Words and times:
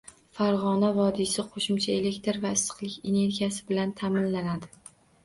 Farg‘ona 0.35 0.87
vodiysi 0.95 1.43
qo‘shimcha 1.49 1.93
elektr 1.97 2.39
va 2.45 2.53
issiqlik 2.61 2.97
energiyasi 3.11 3.67
bilan 3.69 3.93
ta’minlanadi 4.01 4.73